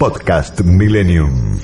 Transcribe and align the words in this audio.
Podcast 0.00 0.64
Millennium. 0.64 1.60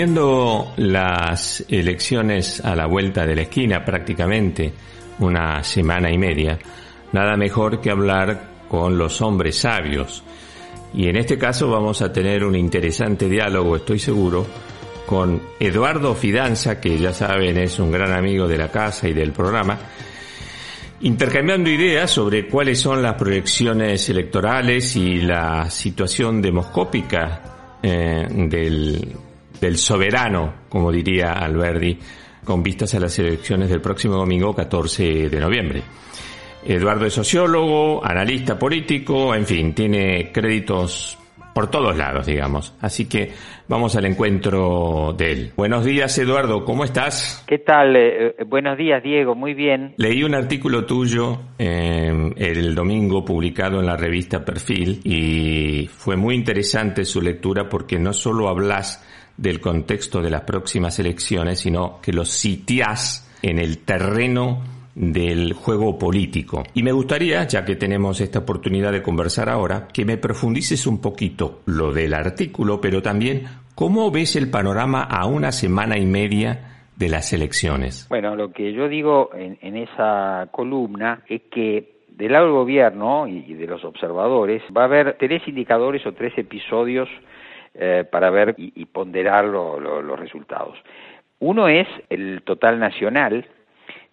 Teniendo 0.00 0.72
las 0.78 1.62
elecciones 1.68 2.64
a 2.64 2.74
la 2.74 2.86
vuelta 2.86 3.26
de 3.26 3.36
la 3.36 3.42
esquina 3.42 3.84
prácticamente 3.84 4.72
una 5.18 5.62
semana 5.62 6.10
y 6.10 6.16
media, 6.16 6.58
nada 7.12 7.36
mejor 7.36 7.82
que 7.82 7.90
hablar 7.90 8.64
con 8.66 8.96
los 8.96 9.20
hombres 9.20 9.58
sabios. 9.58 10.24
Y 10.94 11.06
en 11.06 11.16
este 11.16 11.36
caso 11.36 11.68
vamos 11.68 12.00
a 12.00 12.10
tener 12.10 12.44
un 12.44 12.56
interesante 12.56 13.28
diálogo, 13.28 13.76
estoy 13.76 13.98
seguro, 13.98 14.46
con 15.04 15.38
Eduardo 15.60 16.14
Fidanza, 16.14 16.80
que 16.80 16.96
ya 16.98 17.12
saben 17.12 17.58
es 17.58 17.78
un 17.78 17.92
gran 17.92 18.14
amigo 18.14 18.48
de 18.48 18.56
la 18.56 18.70
casa 18.70 19.06
y 19.06 19.12
del 19.12 19.32
programa, 19.32 19.78
intercambiando 21.02 21.68
ideas 21.68 22.10
sobre 22.10 22.48
cuáles 22.48 22.80
son 22.80 23.02
las 23.02 23.16
proyecciones 23.16 24.08
electorales 24.08 24.96
y 24.96 25.16
la 25.16 25.68
situación 25.68 26.40
demoscópica 26.40 27.76
eh, 27.82 28.26
del 28.30 29.29
del 29.60 29.76
soberano, 29.76 30.54
como 30.68 30.90
diría 30.90 31.32
Alberdi, 31.32 31.98
con 32.44 32.62
vistas 32.62 32.94
a 32.94 33.00
las 33.00 33.18
elecciones 33.18 33.68
del 33.68 33.80
próximo 33.80 34.14
domingo 34.14 34.54
14 34.54 35.28
de 35.28 35.40
noviembre. 35.40 35.82
Eduardo 36.64 37.06
es 37.06 37.14
sociólogo, 37.14 38.04
analista 38.04 38.58
político, 38.58 39.34
en 39.34 39.46
fin, 39.46 39.74
tiene 39.74 40.30
créditos 40.32 41.16
por 41.54 41.70
todos 41.70 41.96
lados, 41.96 42.26
digamos. 42.26 42.74
Así 42.80 43.08
que 43.08 43.32
vamos 43.68 43.96
al 43.96 44.06
encuentro 44.06 45.14
de 45.16 45.32
él. 45.32 45.52
Buenos 45.56 45.84
días, 45.84 46.16
Eduardo, 46.18 46.64
¿cómo 46.64 46.84
estás? 46.84 47.44
¿Qué 47.46 47.58
tal? 47.58 47.96
Eh, 47.96 48.34
eh, 48.38 48.44
buenos 48.46 48.78
días, 48.78 49.02
Diego, 49.02 49.34
muy 49.34 49.54
bien. 49.54 49.94
Leí 49.96 50.22
un 50.22 50.34
artículo 50.34 50.84
tuyo 50.84 51.40
eh, 51.58 52.32
el 52.36 52.74
domingo 52.74 53.24
publicado 53.24 53.80
en 53.80 53.86
la 53.86 53.96
revista 53.96 54.44
Perfil 54.44 55.00
y 55.04 55.88
fue 55.88 56.16
muy 56.16 56.34
interesante 56.34 57.04
su 57.04 57.20
lectura 57.20 57.68
porque 57.68 57.98
no 57.98 58.12
solo 58.12 58.48
hablas 58.48 59.04
del 59.40 59.58
contexto 59.58 60.20
de 60.20 60.30
las 60.30 60.42
próximas 60.42 60.98
elecciones, 60.98 61.60
sino 61.60 61.98
que 62.02 62.12
los 62.12 62.28
sitias 62.28 63.26
en 63.42 63.58
el 63.58 63.78
terreno 63.78 64.62
del 64.94 65.54
juego 65.54 65.98
político. 65.98 66.62
Y 66.74 66.82
me 66.82 66.92
gustaría, 66.92 67.44
ya 67.44 67.64
que 67.64 67.74
tenemos 67.74 68.20
esta 68.20 68.40
oportunidad 68.40 68.92
de 68.92 69.02
conversar 69.02 69.48
ahora, 69.48 69.88
que 69.92 70.04
me 70.04 70.18
profundices 70.18 70.86
un 70.86 71.00
poquito 71.00 71.60
lo 71.64 71.92
del 71.92 72.12
artículo, 72.12 72.80
pero 72.82 73.00
también 73.00 73.44
cómo 73.74 74.10
ves 74.10 74.36
el 74.36 74.50
panorama 74.50 75.04
a 75.04 75.26
una 75.26 75.52
semana 75.52 75.96
y 75.96 76.04
media 76.04 76.82
de 76.96 77.08
las 77.08 77.32
elecciones. 77.32 78.06
Bueno, 78.10 78.36
lo 78.36 78.52
que 78.52 78.74
yo 78.74 78.88
digo 78.88 79.30
en, 79.34 79.56
en 79.62 79.78
esa 79.78 80.48
columna 80.52 81.22
es 81.28 81.42
que 81.50 82.00
del 82.08 82.32
lado 82.32 82.44
del 82.44 82.54
gobierno 82.54 83.26
y 83.26 83.54
de 83.54 83.66
los 83.66 83.82
observadores 83.84 84.62
va 84.76 84.82
a 84.82 84.84
haber 84.84 85.16
tres 85.18 85.40
indicadores 85.48 86.04
o 86.06 86.12
tres 86.12 86.36
episodios 86.36 87.08
eh, 87.74 88.04
para 88.10 88.30
ver 88.30 88.54
y, 88.58 88.84
ponderar 88.86 89.44
los 89.44 90.18
resultados. 90.18 90.76
Uno 91.38 91.68
es 91.68 91.88
el 92.10 92.42
total 92.42 92.78
nacional. 92.78 93.46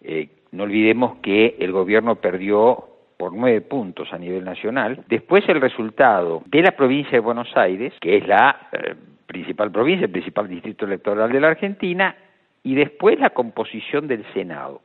Eh, 0.00 0.28
no 0.52 0.62
olvidemos 0.64 1.18
que 1.22 1.56
el 1.58 1.72
gobierno 1.72 2.16
perdió 2.16 2.88
por 3.18 3.34
nueve 3.34 3.60
puntos 3.60 4.12
a 4.12 4.18
nivel 4.18 4.44
nacional. 4.44 5.04
Después 5.08 5.46
el 5.48 5.60
resultado 5.60 6.42
de 6.46 6.62
la 6.62 6.70
provincia 6.70 7.12
de 7.12 7.18
Buenos 7.18 7.54
Aires, 7.56 7.92
que 8.00 8.16
es 8.16 8.26
la 8.26 8.68
eh, 8.72 8.94
principal 9.26 9.70
provincia, 9.70 10.06
el 10.06 10.12
principal 10.12 10.48
distrito 10.48 10.86
electoral 10.86 11.30
de 11.30 11.40
la 11.40 11.48
Argentina, 11.48 12.16
y 12.62 12.74
después 12.74 13.18
la 13.18 13.30
composición 13.30 14.08
del 14.08 14.24
Senado. 14.32 14.80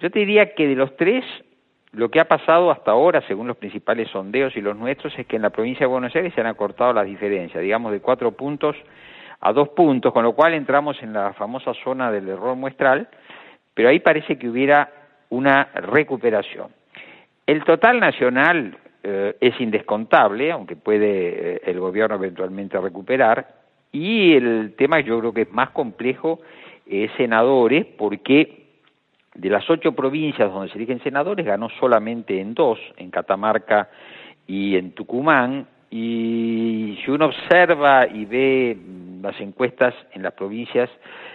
Yo 0.00 0.10
te 0.10 0.20
diría 0.20 0.54
que 0.54 0.66
de 0.66 0.74
los 0.74 0.96
tres, 0.96 1.24
lo 1.94 2.10
que 2.10 2.20
ha 2.20 2.24
pasado 2.26 2.70
hasta 2.70 2.90
ahora, 2.90 3.22
según 3.26 3.46
los 3.46 3.56
principales 3.56 4.08
sondeos 4.10 4.56
y 4.56 4.60
los 4.60 4.76
nuestros, 4.76 5.16
es 5.18 5.26
que 5.26 5.36
en 5.36 5.42
la 5.42 5.50
provincia 5.50 5.86
de 5.86 5.92
Buenos 5.92 6.14
Aires 6.14 6.32
se 6.34 6.40
han 6.40 6.46
acortado 6.46 6.92
las 6.92 7.06
diferencias, 7.06 7.62
digamos 7.62 7.92
de 7.92 8.00
cuatro 8.00 8.32
puntos 8.32 8.76
a 9.40 9.52
dos 9.52 9.68
puntos, 9.70 10.12
con 10.12 10.24
lo 10.24 10.32
cual 10.32 10.54
entramos 10.54 11.00
en 11.02 11.12
la 11.12 11.32
famosa 11.34 11.72
zona 11.84 12.10
del 12.10 12.28
error 12.28 12.56
muestral, 12.56 13.08
pero 13.74 13.88
ahí 13.88 14.00
parece 14.00 14.38
que 14.38 14.48
hubiera 14.48 14.90
una 15.30 15.64
recuperación. 15.74 16.68
El 17.46 17.62
total 17.64 18.00
nacional 18.00 18.76
eh, 19.02 19.36
es 19.40 19.60
indescontable, 19.60 20.50
aunque 20.50 20.76
puede 20.76 21.56
eh, 21.56 21.60
el 21.66 21.78
gobierno 21.78 22.16
eventualmente 22.16 22.80
recuperar, 22.80 23.46
y 23.92 24.34
el 24.34 24.74
tema 24.76 25.00
yo 25.00 25.20
creo 25.20 25.32
que 25.32 25.42
es 25.42 25.52
más 25.52 25.70
complejo 25.70 26.40
es 26.86 27.10
senadores, 27.16 27.86
porque 27.96 28.63
de 29.34 29.50
las 29.50 29.68
ocho 29.68 29.92
provincias 29.92 30.52
donde 30.52 30.70
se 30.70 30.78
eligen 30.78 31.02
senadores, 31.02 31.44
ganó 31.44 31.68
solamente 31.80 32.40
en 32.40 32.54
dos, 32.54 32.78
en 32.96 33.10
Catamarca 33.10 33.88
y 34.46 34.76
en 34.76 34.92
Tucumán, 34.92 35.66
y 35.90 36.98
si 37.04 37.10
uno 37.10 37.26
observa 37.26 38.06
y 38.06 38.24
ve 38.24 38.76
las 39.22 39.40
encuestas 39.40 39.94
en 40.12 40.22
las 40.22 40.32
provincias 40.32 40.90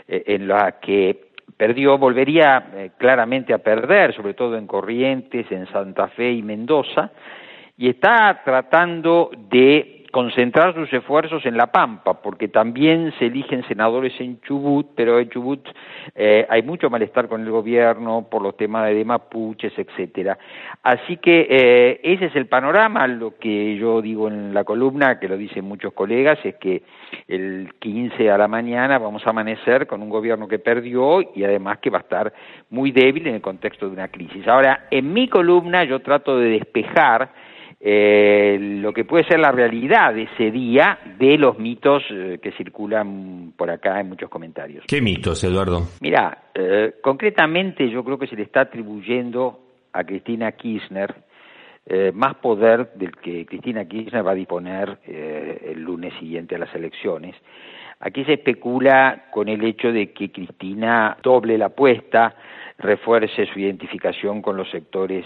eh, 0.08 0.24
en 0.28 0.48
las 0.48 0.76
que 0.76 1.30
perdió, 1.56 1.98
volvería 1.98 2.70
eh, 2.74 2.92
claramente 2.98 3.54
a 3.54 3.60
perder, 3.60 4.16
sobre 4.16 4.34
todo 4.34 4.58
en 4.58 4.68
Corrientes, 4.68 5.46
en 5.52 5.66
Santa 5.68 6.08
Fe 6.10 6.32
y 6.32 6.42
Mendoza, 6.42 7.12
y 7.78 7.90
está 7.90 8.42
tratando 8.44 9.32
de 9.50 9.99
concentrar 10.12 10.74
sus 10.74 10.92
esfuerzos 10.92 11.46
en 11.46 11.56
La 11.56 11.68
Pampa, 11.68 12.22
porque 12.22 12.48
también 12.48 13.14
se 13.20 13.28
eligen 13.28 13.68
senadores 13.68 14.14
en 14.20 14.42
Chubut, 14.42 14.88
pero 14.96 15.20
en 15.20 15.30
Chubut 15.30 15.68
eh, 16.16 16.46
hay 16.50 16.64
mucho 16.64 16.90
malestar 16.90 17.28
con 17.28 17.42
el 17.42 17.52
gobierno 17.52 18.28
por 18.30 18.42
los 18.42 18.58
temas 18.58 18.88
de 18.90 19.06
mapuches, 19.06 19.74
etcétera. 19.78 20.38
Así 20.84 21.18
que 21.18 21.48
eh, 21.50 22.00
ese 22.04 22.26
es 22.26 22.36
el 22.36 22.48
panorama. 22.48 23.08
Lo 23.08 23.38
que 23.38 23.76
yo 23.78 24.02
digo 24.02 24.28
en 24.28 24.54
la 24.54 24.64
columna, 24.64 25.20
que 25.20 25.28
lo 25.28 25.38
dicen 25.38 25.66
muchos 25.66 25.94
colegas, 25.94 26.40
es 26.44 26.56
que 26.56 26.84
el 27.28 27.74
15 27.80 28.32
a 28.32 28.38
la 28.38 28.48
mañana 28.48 28.98
vamos 28.98 29.26
a 29.26 29.30
amanecer 29.30 29.86
con 29.88 30.02
un 30.02 30.10
gobierno 30.10 30.48
que 30.48 30.60
perdió 30.60 31.22
y 31.22 31.44
además 31.44 31.80
que 31.80 31.90
va 31.90 32.00
a 32.00 32.02
estar 32.02 32.34
muy 32.70 32.92
débil 32.92 33.28
en 33.28 33.36
el 33.36 33.42
contexto 33.42 33.88
de 33.88 33.94
una 33.94 34.08
crisis. 34.08 34.48
Ahora, 34.48 34.88
en 34.90 35.14
mi 35.14 35.28
columna 35.28 35.84
yo 35.84 36.00
trato 36.00 36.38
de 36.40 36.50
despejar 36.50 37.30
eh, 37.82 38.39
lo 38.58 38.94
que 38.94 39.06
puede 39.06 39.26
ser 39.26 39.40
la 39.40 39.52
realidad 39.52 40.14
de 40.14 40.24
ese 40.24 40.52
día 40.52 40.98
de 41.18 41.38
los 41.38 41.60
mitos 41.60 42.04
eh, 42.10 42.40
que 42.42 42.52
circulan 42.54 43.54
por 43.56 43.70
acá 43.70 44.00
en 44.00 44.10
muchos 44.10 44.30
comentarios. 44.30 44.86
¿Qué 44.88 45.02
mitos, 45.02 45.44
Eduardo? 45.44 45.84
Mira, 46.02 46.46
eh, 46.54 46.96
concretamente 47.02 47.90
yo 47.90 48.04
creo 48.04 48.18
que 48.18 48.28
se 48.28 48.36
le 48.36 48.44
está 48.44 48.62
atribuyendo 48.62 49.60
a 49.94 50.04
Cristina 50.04 50.52
Kirchner 50.54 51.14
eh, 51.86 52.12
más 52.14 52.36
poder 52.36 52.94
del 52.96 53.16
que 53.18 53.46
Cristina 53.46 53.86
Kirchner 53.86 54.26
va 54.26 54.32
a 54.32 54.36
disponer 54.36 55.00
el 55.06 55.82
lunes 55.82 56.14
siguiente 56.20 56.56
a 56.56 56.60
las 56.60 56.74
elecciones. 56.76 57.36
Aquí 58.02 58.24
se 58.24 58.34
especula 58.34 59.26
con 59.32 59.50
el 59.50 59.64
hecho 59.64 59.92
de 59.92 60.14
que 60.14 60.32
Cristina 60.32 61.18
doble 61.22 61.58
la 61.58 61.66
apuesta, 61.66 62.34
refuerce 62.78 63.46
su 63.48 63.60
identificación 63.60 64.42
con 64.42 64.56
los 64.56 64.70
sectores 64.72 65.26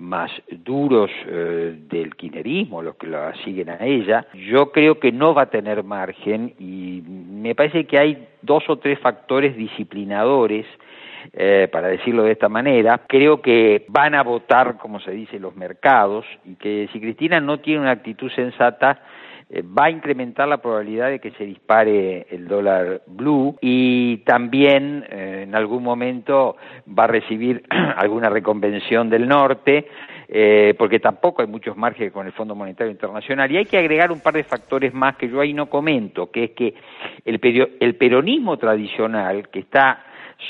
más 0.00 0.30
duros 0.50 1.10
eh, 1.26 1.76
del 1.88 2.16
kirchnerismo, 2.16 2.82
los 2.82 2.96
que 2.96 3.06
la 3.06 3.34
siguen 3.44 3.70
a 3.70 3.78
ella, 3.84 4.26
yo 4.34 4.72
creo 4.72 4.98
que 4.98 5.12
no 5.12 5.34
va 5.34 5.42
a 5.42 5.50
tener 5.50 5.84
margen 5.84 6.54
y 6.58 7.02
me 7.06 7.54
parece 7.54 7.84
que 7.84 7.98
hay 7.98 8.28
dos 8.42 8.64
o 8.68 8.78
tres 8.78 8.98
factores 8.98 9.56
disciplinadores 9.56 10.66
eh, 11.34 11.68
para 11.70 11.88
decirlo 11.88 12.22
de 12.22 12.32
esta 12.32 12.48
manera, 12.48 13.02
creo 13.06 13.42
que 13.42 13.84
van 13.88 14.14
a 14.14 14.22
votar, 14.22 14.78
como 14.78 15.00
se 15.00 15.10
dice, 15.10 15.38
los 15.38 15.54
mercados 15.54 16.24
y 16.44 16.54
que 16.54 16.88
si 16.92 17.00
Cristina 17.00 17.40
no 17.40 17.60
tiene 17.60 17.82
una 17.82 17.90
actitud 17.90 18.30
sensata, 18.32 19.02
va 19.62 19.86
a 19.86 19.90
incrementar 19.90 20.46
la 20.46 20.58
probabilidad 20.58 21.08
de 21.08 21.18
que 21.18 21.32
se 21.32 21.44
dispare 21.44 22.26
el 22.30 22.46
dólar 22.46 23.02
blue 23.06 23.56
y 23.60 24.18
también 24.18 25.04
eh, 25.10 25.42
en 25.42 25.54
algún 25.54 25.82
momento 25.82 26.56
va 26.86 27.04
a 27.04 27.08
recibir 27.08 27.64
alguna 27.96 28.30
reconvención 28.30 29.10
del 29.10 29.26
norte 29.26 29.88
eh, 30.32 30.74
porque 30.78 31.00
tampoco 31.00 31.42
hay 31.42 31.48
muchos 31.48 31.76
márgenes 31.76 32.12
con 32.12 32.24
el 32.24 32.32
Fondo 32.32 32.54
Monetario 32.54 32.92
Internacional. 32.92 33.50
Y 33.50 33.56
hay 33.56 33.64
que 33.64 33.78
agregar 33.78 34.12
un 34.12 34.20
par 34.20 34.34
de 34.34 34.44
factores 34.44 34.94
más 34.94 35.16
que 35.16 35.28
yo 35.28 35.40
ahí 35.40 35.52
no 35.52 35.68
comento, 35.68 36.30
que 36.30 36.44
es 36.44 36.50
que 36.52 36.74
el, 37.24 37.40
el 37.80 37.96
peronismo 37.96 38.56
tradicional, 38.56 39.48
que 39.48 39.58
está 39.58 40.04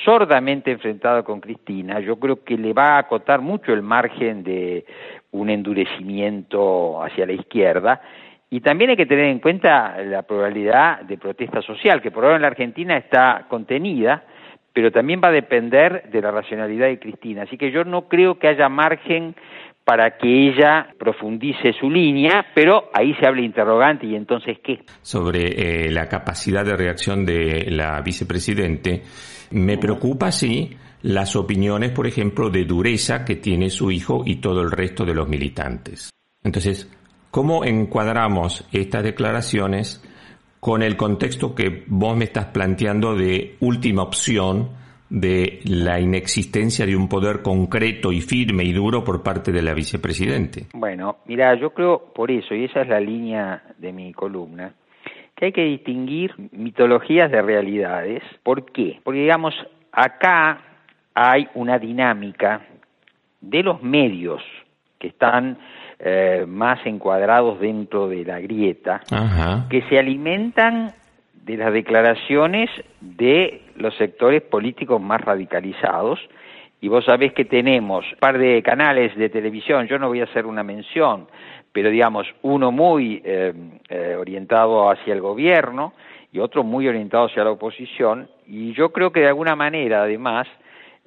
sordamente 0.04 0.70
enfrentado 0.70 1.24
con 1.24 1.40
Cristina, 1.40 1.98
yo 2.00 2.16
creo 2.16 2.44
que 2.44 2.58
le 2.58 2.74
va 2.74 2.96
a 2.96 2.98
acotar 2.98 3.40
mucho 3.40 3.72
el 3.72 3.80
margen 3.80 4.44
de 4.44 4.84
un 5.30 5.48
endurecimiento 5.48 7.02
hacia 7.02 7.24
la 7.24 7.32
izquierda 7.32 8.02
y 8.50 8.60
también 8.60 8.90
hay 8.90 8.96
que 8.96 9.06
tener 9.06 9.26
en 9.26 9.38
cuenta 9.38 9.96
la 10.02 10.22
probabilidad 10.22 11.02
de 11.02 11.16
protesta 11.16 11.62
social, 11.62 12.02
que 12.02 12.10
por 12.10 12.24
ahora 12.24 12.36
en 12.36 12.42
la 12.42 12.48
Argentina 12.48 12.96
está 12.96 13.46
contenida, 13.48 14.24
pero 14.72 14.90
también 14.90 15.20
va 15.22 15.28
a 15.28 15.32
depender 15.32 16.10
de 16.10 16.20
la 16.20 16.32
racionalidad 16.32 16.88
de 16.88 16.98
Cristina. 16.98 17.42
Así 17.42 17.56
que 17.56 17.70
yo 17.70 17.84
no 17.84 18.08
creo 18.08 18.38
que 18.38 18.48
haya 18.48 18.68
margen 18.68 19.36
para 19.84 20.18
que 20.18 20.48
ella 20.48 20.94
profundice 20.98 21.72
su 21.78 21.88
línea, 21.88 22.46
pero 22.54 22.90
ahí 22.92 23.14
se 23.14 23.26
habla 23.26 23.42
interrogante 23.42 24.06
y 24.06 24.16
entonces 24.16 24.58
qué. 24.62 24.80
Sobre 25.00 25.86
eh, 25.86 25.90
la 25.90 26.08
capacidad 26.08 26.64
de 26.64 26.76
reacción 26.76 27.24
de 27.24 27.70
la 27.70 28.00
vicepresidente, 28.00 29.02
me 29.52 29.78
preocupa, 29.78 30.32
sí, 30.32 30.76
las 31.02 31.36
opiniones, 31.36 31.90
por 31.92 32.06
ejemplo, 32.06 32.50
de 32.50 32.64
dureza 32.64 33.24
que 33.24 33.36
tiene 33.36 33.70
su 33.70 33.90
hijo 33.90 34.22
y 34.26 34.36
todo 34.36 34.62
el 34.62 34.70
resto 34.70 35.04
de 35.04 35.14
los 35.14 35.28
militantes. 35.28 36.10
Entonces, 36.42 36.90
¿cómo 37.30 37.64
encuadramos 37.64 38.68
estas 38.72 39.02
declaraciones 39.02 40.04
con 40.58 40.82
el 40.82 40.96
contexto 40.96 41.54
que 41.54 41.84
vos 41.86 42.16
me 42.16 42.24
estás 42.24 42.46
planteando 42.46 43.14
de 43.14 43.56
última 43.60 44.02
opción 44.02 44.70
de 45.08 45.60
la 45.64 45.98
inexistencia 45.98 46.86
de 46.86 46.94
un 46.94 47.08
poder 47.08 47.42
concreto 47.42 48.12
y 48.12 48.20
firme 48.20 48.64
y 48.64 48.72
duro 48.72 49.02
por 49.02 49.22
parte 49.22 49.50
de 49.50 49.62
la 49.62 49.74
vicepresidente? 49.74 50.66
Bueno, 50.74 51.18
mira, 51.26 51.54
yo 51.54 51.70
creo 51.70 52.12
por 52.14 52.30
eso, 52.30 52.54
y 52.54 52.64
esa 52.64 52.82
es 52.82 52.88
la 52.88 53.00
línea 53.00 53.62
de 53.78 53.92
mi 53.92 54.12
columna, 54.12 54.72
que 55.34 55.46
hay 55.46 55.52
que 55.52 55.64
distinguir 55.64 56.34
mitologías 56.52 57.30
de 57.30 57.42
realidades. 57.42 58.22
¿Por 58.42 58.70
qué? 58.70 59.00
Porque 59.02 59.20
digamos, 59.20 59.54
acá 59.90 60.62
hay 61.14 61.48
una 61.54 61.78
dinámica 61.78 62.60
de 63.40 63.62
los 63.62 63.82
medios 63.82 64.42
que 64.98 65.08
están 65.08 65.58
eh, 66.02 66.46
más 66.48 66.78
encuadrados 66.86 67.60
dentro 67.60 68.08
de 68.08 68.24
la 68.24 68.40
grieta, 68.40 69.02
que 69.68 69.82
se 69.82 69.98
alimentan 69.98 70.92
de 71.44 71.56
las 71.56 71.72
declaraciones 71.72 72.70
de 73.00 73.62
los 73.76 73.94
sectores 73.96 74.42
políticos 74.42 75.00
más 75.00 75.20
radicalizados. 75.20 76.18
Y 76.80 76.88
vos 76.88 77.04
sabés 77.04 77.34
que 77.34 77.44
tenemos 77.44 78.10
un 78.12 78.18
par 78.18 78.38
de 78.38 78.62
canales 78.62 79.14
de 79.14 79.28
televisión, 79.28 79.86
yo 79.88 79.98
no 79.98 80.08
voy 80.08 80.22
a 80.22 80.24
hacer 80.24 80.46
una 80.46 80.62
mención, 80.62 81.26
pero 81.72 81.90
digamos, 81.90 82.26
uno 82.40 82.72
muy 82.72 83.20
eh, 83.22 83.52
eh, 83.90 84.16
orientado 84.18 84.90
hacia 84.90 85.12
el 85.12 85.20
gobierno 85.20 85.92
y 86.32 86.38
otro 86.38 86.64
muy 86.64 86.88
orientado 86.88 87.26
hacia 87.26 87.44
la 87.44 87.50
oposición, 87.50 88.28
y 88.46 88.72
yo 88.72 88.90
creo 88.90 89.12
que 89.12 89.20
de 89.20 89.28
alguna 89.28 89.54
manera, 89.54 90.04
además, 90.04 90.48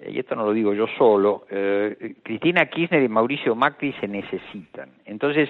y 0.07 0.19
esto 0.19 0.35
no 0.35 0.45
lo 0.45 0.53
digo 0.53 0.73
yo 0.73 0.87
solo, 0.97 1.45
eh, 1.49 2.15
Cristina 2.23 2.65
Kirchner 2.65 3.03
y 3.03 3.09
Mauricio 3.09 3.55
Macri 3.55 3.93
se 3.99 4.07
necesitan. 4.07 4.89
Entonces, 5.05 5.49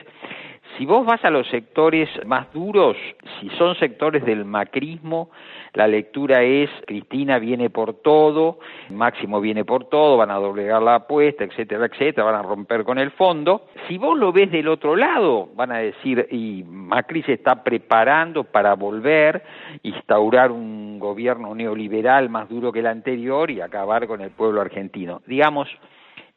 si 0.77 0.85
vos 0.85 1.05
vas 1.05 1.23
a 1.23 1.29
los 1.29 1.47
sectores 1.49 2.09
más 2.25 2.51
duros, 2.51 2.97
si 3.39 3.49
son 3.51 3.75
sectores 3.75 4.25
del 4.25 4.43
macrismo, 4.43 5.29
la 5.73 5.87
lectura 5.87 6.41
es 6.41 6.69
Cristina 6.87 7.37
viene 7.37 7.69
por 7.69 8.01
todo, 8.01 8.59
Máximo 8.89 9.39
viene 9.39 9.65
por 9.65 9.85
todo, 9.85 10.17
van 10.17 10.31
a 10.31 10.35
doblegar 10.35 10.81
la 10.81 10.95
apuesta, 10.95 11.43
etcétera, 11.43 11.85
etcétera, 11.85 12.25
van 12.25 12.35
a 12.35 12.41
romper 12.41 12.83
con 12.83 12.97
el 12.97 13.11
fondo. 13.11 13.67
Si 13.87 13.97
vos 13.97 14.17
lo 14.17 14.31
ves 14.31 14.51
del 14.51 14.67
otro 14.67 14.95
lado, 14.95 15.49
van 15.55 15.71
a 15.71 15.77
decir, 15.77 16.27
y 16.31 16.63
Macri 16.65 17.21
se 17.23 17.33
está 17.33 17.63
preparando 17.63 18.43
para 18.43 18.73
volver, 18.73 19.43
instaurar 19.83 20.51
un 20.51 20.97
gobierno 20.97 21.53
neoliberal 21.53 22.29
más 22.29 22.49
duro 22.49 22.71
que 22.71 22.79
el 22.79 22.87
anterior 22.87 23.51
y 23.51 23.61
acabar 23.61 24.07
con 24.07 24.21
el 24.21 24.31
pueblo 24.31 24.61
argentino. 24.61 25.21
Digamos, 25.27 25.69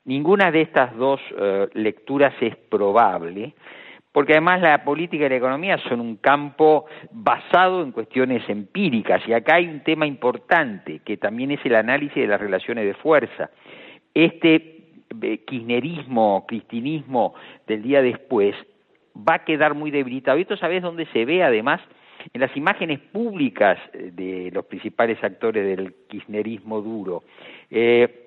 ninguna 0.04 0.50
de 0.50 0.60
estas 0.62 0.94
dos 0.96 1.20
eh, 1.38 1.68
lecturas 1.72 2.34
es 2.40 2.54
probable 2.56 3.54
porque 4.16 4.32
además 4.32 4.62
la 4.62 4.82
política 4.82 5.26
y 5.26 5.28
la 5.28 5.36
economía 5.36 5.76
son 5.90 6.00
un 6.00 6.16
campo 6.16 6.86
basado 7.10 7.82
en 7.82 7.92
cuestiones 7.92 8.48
empíricas 8.48 9.20
y 9.28 9.34
acá 9.34 9.56
hay 9.56 9.66
un 9.66 9.80
tema 9.80 10.06
importante 10.06 11.00
que 11.00 11.18
también 11.18 11.50
es 11.50 11.60
el 11.66 11.74
análisis 11.74 12.14
de 12.14 12.26
las 12.26 12.40
relaciones 12.40 12.86
de 12.86 12.94
fuerza. 12.94 13.50
Este 14.14 14.86
eh, 15.20 15.44
kirchnerismo, 15.46 16.46
cristinismo 16.48 17.34
del 17.66 17.82
día 17.82 18.00
después 18.00 18.54
va 19.14 19.34
a 19.34 19.44
quedar 19.44 19.74
muy 19.74 19.90
debilitado. 19.90 20.38
Y 20.38 20.42
esto 20.42 20.56
sabes 20.56 20.82
dónde 20.82 21.04
se 21.12 21.26
ve 21.26 21.42
además 21.42 21.82
en 22.32 22.40
las 22.40 22.56
imágenes 22.56 23.00
públicas 23.00 23.78
eh, 23.92 24.12
de 24.14 24.50
los 24.50 24.64
principales 24.64 25.22
actores 25.22 25.62
del 25.62 25.92
kirchnerismo 26.08 26.80
duro. 26.80 27.22
Eh, 27.70 28.25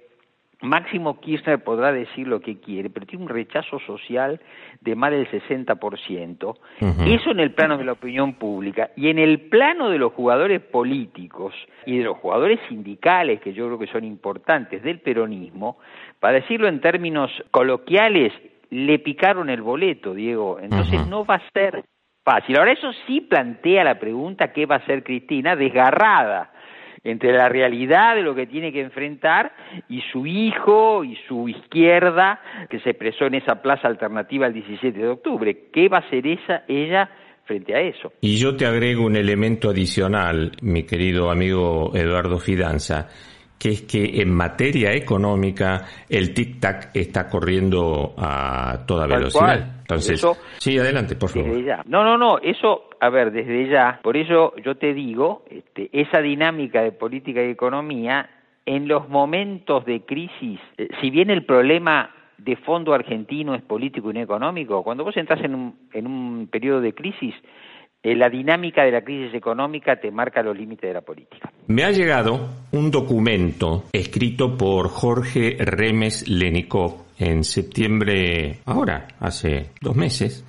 Máximo 0.61 1.21
Kirchner 1.21 1.63
podrá 1.63 1.93
decir 1.93 2.27
lo 2.27 2.41
que 2.41 2.59
quiere, 2.59 2.89
pero 2.89 3.05
tiene 3.05 3.23
un 3.23 3.29
rechazo 3.29 3.79
social 3.79 4.41
de 4.81 4.95
más 4.95 5.11
del 5.11 5.29
60%. 5.29 6.57
Eso 7.05 7.31
en 7.31 7.39
el 7.39 7.51
plano 7.51 7.77
de 7.77 7.85
la 7.85 7.93
opinión 7.93 8.33
pública. 8.33 8.91
Y 8.97 9.09
en 9.09 9.19
el 9.19 9.39
plano 9.49 9.89
de 9.89 9.97
los 9.97 10.11
jugadores 10.11 10.59
políticos 10.61 11.53
y 11.85 11.99
de 11.99 12.03
los 12.03 12.17
jugadores 12.17 12.59
sindicales, 12.67 13.39
que 13.39 13.53
yo 13.53 13.67
creo 13.67 13.79
que 13.79 13.87
son 13.87 14.03
importantes, 14.03 14.83
del 14.83 14.99
peronismo, 14.99 15.77
para 16.19 16.41
decirlo 16.41 16.67
en 16.67 16.81
términos 16.81 17.31
coloquiales, 17.51 18.33
le 18.69 18.99
picaron 18.99 19.49
el 19.49 19.61
boleto, 19.61 20.13
Diego. 20.13 20.59
Entonces 20.59 21.07
no 21.07 21.23
va 21.23 21.35
a 21.35 21.49
ser 21.51 21.85
fácil. 22.25 22.57
Ahora, 22.57 22.73
eso 22.73 22.91
sí 23.07 23.21
plantea 23.21 23.85
la 23.85 23.97
pregunta, 23.97 24.51
¿qué 24.51 24.65
va 24.65 24.75
a 24.75 24.79
hacer 24.79 25.03
Cristina? 25.03 25.55
Desgarrada 25.55 26.51
entre 27.03 27.33
la 27.33 27.49
realidad 27.49 28.15
de 28.15 28.21
lo 28.21 28.35
que 28.35 28.47
tiene 28.47 28.71
que 28.71 28.81
enfrentar 28.81 29.51
y 29.87 30.01
su 30.11 30.25
hijo 30.25 31.03
y 31.03 31.15
su 31.27 31.47
izquierda 31.47 32.39
que 32.69 32.79
se 32.79 32.91
expresó 32.91 33.25
en 33.25 33.35
esa 33.35 33.61
plaza 33.61 33.87
alternativa 33.87 34.47
el 34.47 34.53
17 34.53 34.97
de 34.97 35.07
octubre. 35.07 35.69
¿Qué 35.71 35.87
va 35.89 35.97
a 35.97 36.01
hacer 36.01 36.25
esa, 36.27 36.63
ella 36.67 37.09
frente 37.45 37.75
a 37.75 37.81
eso? 37.81 38.13
Y 38.21 38.37
yo 38.37 38.55
te 38.55 38.65
agrego 38.65 39.05
un 39.05 39.15
elemento 39.15 39.69
adicional, 39.69 40.51
mi 40.61 40.83
querido 40.83 41.31
amigo 41.31 41.91
Eduardo 41.95 42.37
Fidanza 42.37 43.07
que 43.59 43.69
es 43.69 43.81
que 43.81 44.21
en 44.21 44.33
materia 44.33 44.93
económica 44.93 45.85
el 46.07 46.33
tic-tac 46.33 46.91
está 46.93 47.27
corriendo 47.27 48.15
a 48.17 48.85
toda 48.87 49.05
velocidad. 49.05 49.81
Entonces, 49.81 50.25
sí, 50.59 50.77
adelante, 50.77 51.15
por 51.15 51.29
favor. 51.29 51.61
No, 51.85 52.03
no, 52.03 52.17
no, 52.17 52.39
eso, 52.39 52.88
a 52.99 53.09
ver, 53.09 53.31
desde 53.31 53.69
ya, 53.69 53.99
por 54.03 54.17
eso 54.17 54.53
yo 54.63 54.75
te 54.75 54.93
digo, 54.93 55.43
este, 55.49 55.89
esa 55.93 56.19
dinámica 56.19 56.81
de 56.81 56.91
política 56.91 57.41
y 57.43 57.49
economía, 57.49 58.29
en 58.65 58.87
los 58.87 59.09
momentos 59.09 59.85
de 59.85 60.01
crisis, 60.01 60.59
eh, 60.77 60.89
si 61.01 61.09
bien 61.09 61.29
el 61.29 61.45
problema 61.45 62.11
de 62.37 62.55
fondo 62.57 62.93
argentino 62.93 63.55
es 63.55 63.61
político 63.61 64.11
y 64.11 64.13
no 64.13 64.21
económico, 64.21 64.83
cuando 64.83 65.03
vos 65.03 65.17
entras 65.17 65.43
en 65.43 65.55
un, 65.55 65.75
en 65.93 66.07
un 66.07 66.47
periodo 66.47 66.81
de 66.81 66.93
crisis, 66.93 67.33
eh, 68.01 68.15
la 68.15 68.29
dinámica 68.29 68.83
de 68.83 68.91
la 68.91 69.01
crisis 69.01 69.33
económica 69.33 69.97
te 69.97 70.09
marca 70.09 70.41
los 70.41 70.57
límites 70.57 70.89
de 70.89 70.93
la 70.93 71.01
política. 71.01 71.51
Me 71.67 71.83
ha 71.83 71.91
llegado 71.91 72.47
un 72.71 72.91
documento 72.91 73.85
escrito 73.91 74.57
por 74.57 74.87
Jorge 74.87 75.57
Remes 75.59 76.29
Lenikov 76.29 77.07
en 77.17 77.43
septiembre, 77.43 78.59
ahora, 78.65 79.07
hace 79.19 79.71
dos 79.81 79.95
meses, 79.97 80.45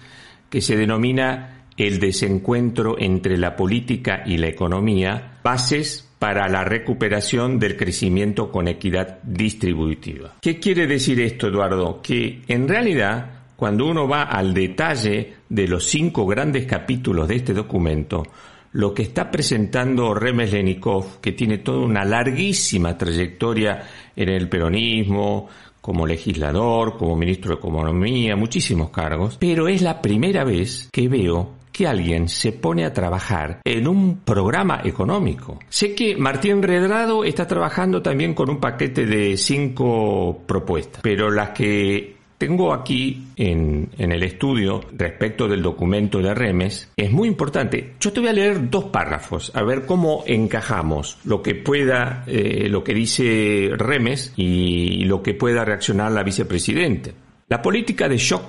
que 0.49 0.61
se 0.61 0.77
denomina 0.77 1.60
El 1.81 1.99
desencuentro 1.99 2.97
entre 2.99 3.39
la 3.39 3.57
política 3.57 4.23
y 4.27 4.37
la 4.37 4.49
economía, 4.49 5.39
bases 5.43 6.07
para 6.19 6.47
la 6.47 6.63
recuperación 6.63 7.59
del 7.59 7.75
crecimiento 7.75 8.53
con 8.53 8.69
equidad 8.69 9.23
distributiva. 9.23 10.35
¿Qué 10.43 10.61
quiere 10.61 10.87
decir 10.87 11.19
esto, 11.23 11.47
Eduardo? 11.47 12.03
Que 12.03 12.43
en 12.49 12.69
realidad 12.69 13.31
cuando 13.57 13.87
uno 13.87 14.07
va 14.07 14.25
al 14.25 14.53
detalle 14.53 15.37
de 15.49 15.67
los 15.67 15.87
cinco 15.87 16.27
grandes 16.27 16.67
capítulos 16.67 17.27
de 17.29 17.37
este 17.37 17.55
documento, 17.55 18.25
lo 18.73 18.93
que 18.93 19.05
está 19.05 19.31
presentando 19.31 20.13
Remes 20.13 20.53
Lenikov, 20.53 21.23
que 21.23 21.33
tiene 21.33 21.59
toda 21.59 21.79
una 21.79 22.05
larguísima 22.05 22.99
trayectoria 22.99 23.89
en 24.15 24.29
el 24.29 24.51
peronismo, 24.51 25.49
como 25.81 26.07
legislador, 26.07 26.99
como 26.99 27.17
ministro 27.17 27.55
de 27.55 27.59
Economía, 27.59 28.37
muchísimos 28.37 28.91
cargos, 28.91 29.39
pero 29.41 29.67
es 29.67 29.81
la 29.81 30.03
primera 30.03 30.45
vez 30.45 30.91
que 30.93 31.09
veo 31.09 31.60
que 31.73 31.87
alguien 31.87 32.29
se 32.29 32.53
pone 32.53 32.85
a 32.85 32.93
trabajar 32.93 33.61
en 33.65 33.89
un 33.89 34.21
programa 34.21 34.81
económico. 34.85 35.59
Sé 35.69 35.95
que 35.95 36.17
Martín 36.17 36.63
Redrado 36.63 37.25
está 37.25 37.47
trabajando 37.47 38.03
también 38.03 38.35
con 38.35 38.51
un 38.51 38.59
paquete 38.59 39.07
de 39.07 39.37
cinco 39.37 40.43
propuestas, 40.47 41.03
pero 41.03 41.31
las 41.31 41.51
que 41.51 42.21
tengo 42.41 42.73
aquí 42.73 43.27
en, 43.37 43.91
el 43.99 44.23
estudio 44.23 44.81
respecto 44.97 45.47
del 45.47 45.61
documento 45.61 46.23
de 46.23 46.33
Remes, 46.33 46.91
es 46.97 47.13
muy 47.13 47.29
importante. 47.29 47.97
Yo 48.01 48.15
te 48.15 48.21
voy 48.21 48.31
a 48.31 48.33
leer 48.33 48.71
dos 48.71 48.85
párrafos, 48.85 49.53
a 49.55 49.63
ver 49.63 49.85
cómo 49.85 50.25
encajamos 50.27 51.19
lo 51.25 51.43
que 51.43 51.55
pueda, 51.55 52.25
eh, 52.27 52.67
lo 52.71 52.83
que 52.83 52.95
dice 52.95 53.69
Remes 53.77 54.33
y 54.37 55.05
lo 55.05 55.23
que 55.23 55.35
pueda 55.35 55.67
reaccionar 55.67 56.13
la 56.13 56.23
vicepresidenta. 56.23 57.11
La 57.47 57.61
política 57.61 58.09
de 58.09 58.17
shock, 58.17 58.43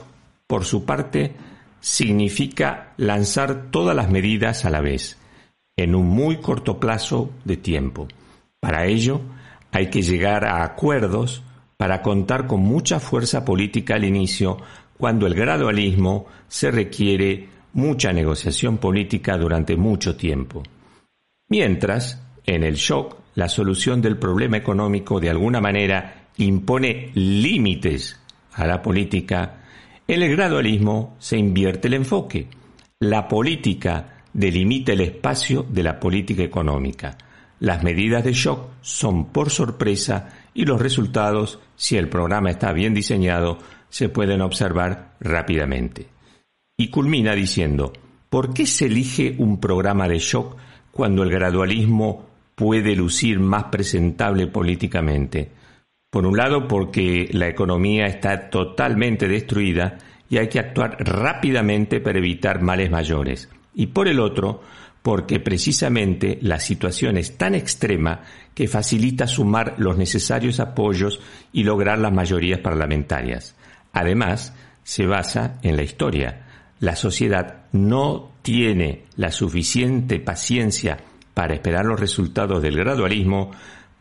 por 0.47 0.63
su 0.63 0.85
parte, 0.85 1.33
significa 1.81 2.93
lanzar 2.95 3.69
todas 3.71 3.95
las 3.95 4.09
medidas 4.09 4.63
a 4.63 4.69
la 4.69 4.79
vez, 4.79 5.17
en 5.75 5.95
un 5.95 6.07
muy 6.07 6.37
corto 6.37 6.79
plazo 6.79 7.31
de 7.43 7.57
tiempo. 7.57 8.07
Para 8.61 8.85
ello, 8.85 9.21
hay 9.71 9.89
que 9.89 10.01
llegar 10.01 10.45
a 10.45 10.63
acuerdos 10.63 11.43
para 11.75 12.01
contar 12.01 12.47
con 12.47 12.61
mucha 12.61 12.99
fuerza 12.99 13.43
política 13.43 13.95
al 13.95 14.05
inicio, 14.05 14.57
cuando 14.97 15.25
el 15.25 15.33
gradualismo 15.33 16.27
se 16.47 16.69
requiere 16.69 17.49
mucha 17.73 18.13
negociación 18.13 18.77
política 18.77 19.37
durante 19.37 19.75
mucho 19.75 20.15
tiempo. 20.15 20.61
Mientras, 21.49 22.21
en 22.45 22.63
el 22.63 22.75
shock 22.75 23.17
la 23.33 23.47
solución 23.47 24.01
del 24.01 24.17
problema 24.17 24.57
económico 24.57 25.19
de 25.19 25.29
alguna 25.29 25.61
manera 25.61 26.27
impone 26.37 27.11
límites 27.13 28.19
a 28.53 28.67
la 28.67 28.81
política, 28.81 29.60
en 30.11 30.23
el 30.23 30.35
gradualismo 30.35 31.15
se 31.19 31.37
invierte 31.37 31.87
el 31.87 31.93
enfoque. 31.93 32.49
La 32.99 33.29
política 33.29 34.25
delimita 34.33 34.91
el 34.91 34.99
espacio 34.99 35.63
de 35.63 35.83
la 35.83 36.01
política 36.01 36.43
económica. 36.43 37.17
Las 37.61 37.81
medidas 37.81 38.21
de 38.21 38.33
shock 38.33 38.71
son 38.81 39.27
por 39.31 39.51
sorpresa 39.51 40.27
y 40.53 40.65
los 40.65 40.81
resultados, 40.81 41.59
si 41.77 41.95
el 41.95 42.09
programa 42.09 42.49
está 42.49 42.73
bien 42.73 42.93
diseñado, 42.93 43.59
se 43.87 44.09
pueden 44.09 44.41
observar 44.41 45.13
rápidamente. 45.21 46.07
Y 46.77 46.89
culmina 46.89 47.33
diciendo, 47.33 47.93
¿por 48.29 48.53
qué 48.53 48.65
se 48.65 48.87
elige 48.87 49.35
un 49.37 49.61
programa 49.61 50.09
de 50.09 50.19
shock 50.19 50.57
cuando 50.91 51.23
el 51.23 51.29
gradualismo 51.29 52.25
puede 52.55 52.97
lucir 52.97 53.39
más 53.39 53.63
presentable 53.65 54.47
políticamente? 54.47 55.60
Por 56.11 56.25
un 56.25 56.35
lado, 56.35 56.67
porque 56.67 57.29
la 57.31 57.47
economía 57.47 58.05
está 58.05 58.49
totalmente 58.49 59.29
destruida 59.29 59.97
y 60.29 60.39
hay 60.39 60.49
que 60.49 60.59
actuar 60.59 60.97
rápidamente 60.99 62.01
para 62.01 62.19
evitar 62.19 62.61
males 62.61 62.91
mayores. 62.91 63.47
Y 63.73 63.87
por 63.87 64.09
el 64.09 64.19
otro, 64.19 64.61
porque 65.01 65.39
precisamente 65.39 66.37
la 66.41 66.59
situación 66.59 67.15
es 67.15 67.37
tan 67.37 67.55
extrema 67.55 68.23
que 68.53 68.67
facilita 68.67 69.25
sumar 69.25 69.75
los 69.77 69.97
necesarios 69.97 70.59
apoyos 70.59 71.21
y 71.53 71.63
lograr 71.63 71.97
las 71.97 72.11
mayorías 72.11 72.59
parlamentarias. 72.59 73.55
Además, 73.93 74.53
se 74.83 75.05
basa 75.05 75.59
en 75.63 75.77
la 75.77 75.83
historia. 75.83 76.45
La 76.81 76.97
sociedad 76.97 77.67
no 77.71 78.33
tiene 78.41 79.05
la 79.15 79.31
suficiente 79.31 80.19
paciencia 80.19 80.97
para 81.33 81.53
esperar 81.53 81.85
los 81.85 82.01
resultados 82.01 82.61
del 82.61 82.75
gradualismo 82.75 83.51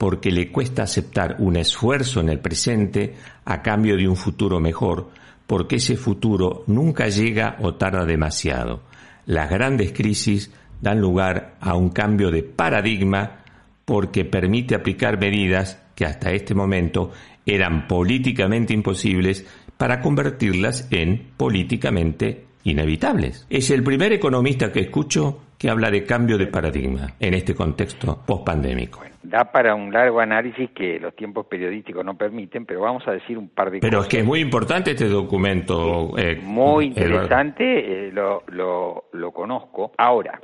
porque 0.01 0.31
le 0.31 0.51
cuesta 0.51 0.85
aceptar 0.85 1.37
un 1.41 1.57
esfuerzo 1.57 2.21
en 2.23 2.31
el 2.31 2.41
presente 2.41 3.17
a 3.45 3.61
cambio 3.61 3.99
de 3.99 4.09
un 4.09 4.17
futuro 4.17 4.59
mejor, 4.59 5.11
porque 5.47 5.77
ese 5.77 5.99
futuro 5.99 6.65
nunca 6.69 7.09
llega 7.09 7.59
o 7.61 7.75
tarda 7.75 8.07
demasiado. 8.07 8.81
Las 9.27 9.51
grandes 9.51 9.93
crisis 9.93 10.51
dan 10.81 11.03
lugar 11.03 11.59
a 11.61 11.75
un 11.77 11.91
cambio 11.91 12.31
de 12.31 12.43
paradigma 12.43 13.45
porque 13.85 14.25
permite 14.25 14.75
aplicar 14.75 15.21
medidas 15.21 15.79
que 15.95 16.07
hasta 16.07 16.33
este 16.33 16.55
momento 16.55 17.11
eran 17.45 17.87
políticamente 17.87 18.73
imposibles 18.73 19.45
para 19.77 20.01
convertirlas 20.01 20.89
en 20.91 21.33
políticamente 21.37 22.47
inevitables. 22.65 23.47
Es 23.51 23.71
el 23.71 23.83
primer 23.83 24.13
economista 24.13 24.73
que 24.73 24.81
escucho 24.81 25.43
que 25.59 25.69
habla 25.69 25.91
de 25.91 26.05
cambio 26.05 26.39
de 26.39 26.47
paradigma 26.47 27.09
en 27.21 27.35
este 27.35 27.55
contexto 27.55 28.23
post-pandémico. 28.27 29.03
da 29.23 29.45
para 29.53 29.75
un 29.75 29.93
largo 29.93 30.21
análisis 30.21 30.71
que 30.71 30.99
los 30.99 31.15
tiempos 31.15 31.47
periodísticos 31.47 32.05
no 32.05 32.17
permiten, 32.17 32.65
pero 32.65 32.81
vamos 32.81 33.07
a 33.07 33.13
decir 33.13 33.37
un 33.37 33.51
par 33.51 33.71
de 33.71 33.79
pero 33.79 33.81
cosas. 33.81 33.91
Pero 33.91 34.03
es 34.03 34.09
que 34.09 34.19
es 34.21 34.25
muy 34.25 34.41
importante 34.41 34.93
este 34.93 35.09
documento. 35.09 36.17
Eh, 36.17 36.41
muy 36.43 36.87
interesante, 36.87 38.09
eh, 38.09 38.13
lo, 38.13 38.43
lo, 38.49 39.05
lo 39.13 39.33
conozco. 39.33 39.93
Ahora, 39.99 40.41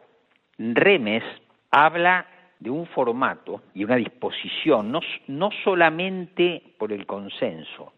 Remes 0.59 1.23
habla 1.71 2.27
de 2.61 2.71
un 2.71 2.87
formato 2.87 3.63
y 3.75 3.85
una 3.85 3.97
disposición, 3.97 4.91
no, 4.91 5.01
no 5.29 5.51
solamente 5.65 6.63
por 6.79 6.93
el 6.93 7.07
consenso 7.07 7.93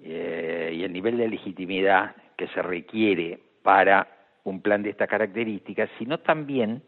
eh, 0.00 0.72
y 0.74 0.82
el 0.82 0.92
nivel 0.92 1.16
de 1.16 1.28
legitimidad 1.28 2.14
que 2.36 2.48
se 2.48 2.62
requiere 2.62 3.38
para 3.62 4.08
un 4.44 4.60
plan 4.60 4.82
de 4.82 4.90
estas 4.90 5.08
características, 5.08 5.88
sino 5.98 6.18
también 6.18 6.82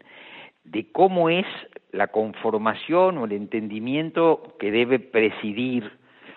de 0.63 0.91
cómo 0.91 1.29
es 1.29 1.45
la 1.91 2.07
conformación 2.07 3.17
o 3.17 3.25
el 3.25 3.31
entendimiento 3.31 4.55
que 4.59 4.71
debe 4.71 4.99
presidir 4.99 5.89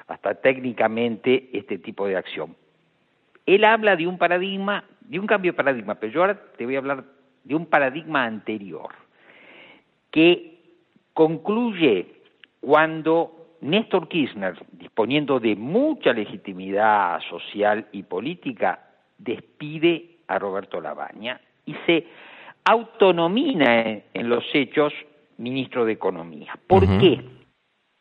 hasta 0.07 0.35
técnicamente 0.35 1.51
este 1.53 1.79
tipo 1.79 2.07
de 2.07 2.17
acción. 2.17 2.57
Él 3.47 3.65
habla 3.65 3.97
de 3.97 4.07
un 4.07 4.19
paradigma, 4.19 4.85
de 5.01 5.19
un 5.19 5.27
cambio 5.27 5.53
de 5.53 5.57
paradigma, 5.57 5.95
pero 5.95 6.13
yo 6.13 6.21
ahora 6.21 6.41
te 6.57 6.65
voy 6.65 6.77
a 6.77 6.79
hablar 6.79 7.05
de 7.45 7.55
un 7.55 7.67
paradigma 7.67 8.25
anterior, 8.25 8.91
que 10.11 10.59
concluye 11.15 12.07
cuando 12.61 13.57
Néstor 13.61 14.09
Kirchner, 14.09 14.55
disponiendo 14.73 15.41
de 15.41 15.57
mucha 15.57 16.13
legitimidad 16.13 17.21
social 17.29 17.89
y 17.93 18.03
política, 18.03 18.85
despide 19.17 20.18
a 20.29 20.39
Roberto 20.39 20.81
Labaña 20.81 21.41
y 21.67 21.75
se 21.87 22.07
autonomina 22.65 23.83
en, 24.15 24.29
los 24.29 24.45
hechos 24.53 24.93
ministro 25.39 25.85
de 25.85 25.93
Economía. 25.93 26.59
¿Por 26.67 26.87
qué? 26.99 27.25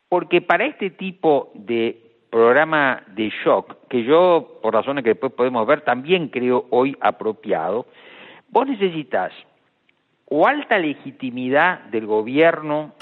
Porque 0.08 0.40
para 0.40 0.66
este 0.66 0.90
tipo 0.90 1.50
de 1.54 2.08
programa 2.30 3.02
de 3.08 3.30
shock, 3.44 3.88
que 3.88 4.04
yo, 4.04 4.58
por 4.62 4.74
razones 4.74 5.04
que 5.04 5.10
después 5.10 5.32
podemos 5.32 5.66
ver, 5.66 5.82
también 5.82 6.28
creo 6.28 6.66
hoy 6.70 6.96
apropiado, 7.00 7.86
vos 8.48 8.66
necesitas 8.66 9.32
o 10.26 10.46
alta 10.46 10.78
legitimidad 10.78 11.80
del 11.84 12.06
gobierno 12.06 12.92